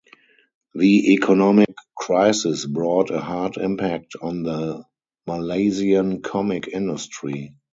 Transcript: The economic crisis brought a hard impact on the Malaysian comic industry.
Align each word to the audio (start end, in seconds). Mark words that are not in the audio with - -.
The 0.73 1.13
economic 1.13 1.75
crisis 1.95 2.65
brought 2.65 3.11
a 3.11 3.19
hard 3.19 3.57
impact 3.57 4.15
on 4.19 4.41
the 4.41 4.83
Malaysian 5.27 6.23
comic 6.23 6.67
industry. 6.67 7.53